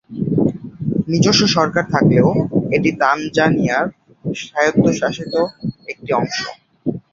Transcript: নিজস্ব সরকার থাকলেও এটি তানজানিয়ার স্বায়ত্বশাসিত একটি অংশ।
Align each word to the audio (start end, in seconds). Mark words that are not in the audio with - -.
নিজস্ব 1.07 1.41
সরকার 1.55 1.83
থাকলেও 1.93 2.27
এটি 2.71 2.89
তানজানিয়ার 3.01 3.85
স্বায়ত্বশাসিত 4.41 5.33
একটি 5.87 6.09
অংশ। 6.13 6.37